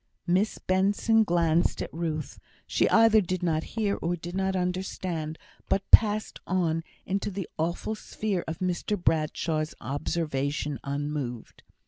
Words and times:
Miss 0.25 0.57
Benson 0.57 1.23
glanced 1.23 1.79
at 1.79 1.93
Ruth; 1.93 2.39
she 2.65 2.89
either 2.89 3.21
did 3.21 3.43
not 3.43 3.63
hear 3.77 3.97
or 3.97 4.15
did 4.15 4.35
not 4.35 4.55
understand, 4.55 5.37
but 5.69 5.91
passed 5.91 6.39
on 6.47 6.83
into 7.05 7.29
the 7.29 7.47
awful 7.59 7.93
sphere 7.93 8.43
of 8.47 8.57
Mr 8.57 8.99
Bradshaw's 8.99 9.75
observation 9.79 10.79
unmoved. 10.83 11.61